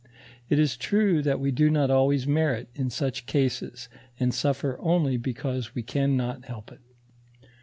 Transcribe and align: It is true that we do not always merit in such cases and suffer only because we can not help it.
It 0.49 0.57
is 0.57 0.77
true 0.77 1.21
that 1.21 1.39
we 1.39 1.51
do 1.51 1.69
not 1.69 1.91
always 1.91 2.25
merit 2.25 2.69
in 2.73 2.89
such 2.89 3.27
cases 3.27 3.87
and 4.19 4.33
suffer 4.33 4.79
only 4.79 5.15
because 5.15 5.75
we 5.75 5.83
can 5.83 6.17
not 6.17 6.45
help 6.45 6.71
it. 6.71 6.81